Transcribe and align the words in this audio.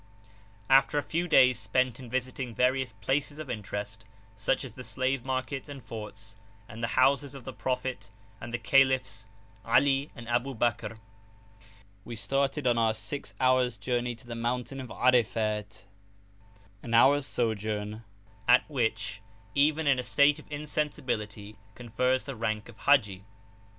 After 0.67 0.97
a 0.97 1.03
few 1.03 1.27
days 1.27 1.59
spent 1.59 1.99
in 1.99 2.09
visiting 2.09 2.55
various 2.55 2.91
places 2.91 3.37
of 3.37 3.51
interest, 3.51 4.03
such 4.35 4.65
as 4.65 4.73
the 4.73 4.83
slave 4.83 5.23
market 5.23 5.69
and 5.69 5.83
forts, 5.83 6.35
and 6.67 6.81
the 6.81 6.87
houses 6.97 7.35
of 7.35 7.43
the 7.43 7.53
Prophet 7.53 8.09
and 8.41 8.51
the 8.51 8.57
Caliphs 8.57 9.27
Ali 9.63 10.09
and 10.15 10.25
Abubakr, 10.25 10.97
we 12.03 12.15
started 12.15 12.65
on 12.65 12.79
our 12.79 12.95
six 12.95 13.35
hours 13.39 13.77
journey 13.77 14.15
to 14.15 14.25
the 14.25 14.33
mountain 14.33 14.79
of 14.81 14.87
Arifat, 14.89 15.85
an 16.81 16.95
hours 16.95 17.27
sojourn 17.27 18.03
at 18.47 18.67
which, 18.67 19.21
even 19.53 19.85
in 19.85 19.99
a 19.99 20.03
state 20.03 20.39
of 20.39 20.51
insensibility, 20.51 21.59
confers 21.75 22.23
the 22.23 22.35
rank 22.35 22.69
of 22.69 22.75
haji. 22.77 23.23